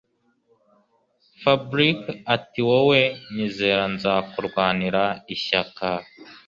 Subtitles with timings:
[1.41, 1.99] Fabric
[2.35, 2.99] atiwowe
[3.33, 5.03] nyizera nzakurwanira
[5.35, 5.87] ishyaka